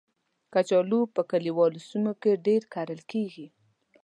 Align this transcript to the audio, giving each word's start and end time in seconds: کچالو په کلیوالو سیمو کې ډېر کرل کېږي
کچالو 0.53 1.01
په 1.15 1.21
کلیوالو 1.31 1.79
سیمو 1.89 2.13
کې 2.21 2.41
ډېر 2.45 2.61
کرل 2.73 3.01
کېږي 3.11 3.47